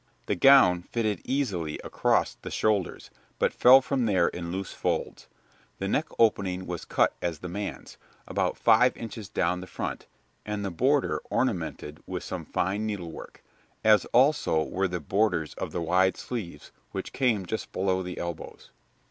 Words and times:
The 0.25 0.33
gown 0.35 0.81
fitted 0.81 1.21
easily 1.25 1.77
across 1.83 2.33
the 2.33 2.49
shoulders, 2.49 3.11
but 3.37 3.53
fell 3.53 3.81
from 3.81 4.07
there 4.07 4.29
in 4.29 4.51
loose 4.51 4.73
folds. 4.73 5.27
The 5.77 5.87
neck 5.87 6.07
opening 6.17 6.65
was 6.65 6.85
cut 6.85 7.13
as 7.21 7.37
the 7.37 7.47
man's, 7.47 7.97
about 8.27 8.57
five 8.57 8.97
inches 8.97 9.29
down 9.29 9.61
the 9.61 9.67
front, 9.67 10.07
and 10.43 10.65
the 10.65 10.71
border 10.71 11.19
ornamented 11.29 12.01
with 12.07 12.23
some 12.23 12.45
fine 12.45 12.87
needlework, 12.87 13.43
as 13.83 14.05
also 14.05 14.63
were 14.63 14.87
the 14.87 14.99
borders 14.99 15.53
of 15.53 15.71
the 15.71 15.81
wide 15.83 16.17
sleeves, 16.17 16.71
which 16.93 17.13
came 17.13 17.45
just 17.45 17.71
below 17.71 18.01
the 18.01 18.17
elbows. 18.17 18.71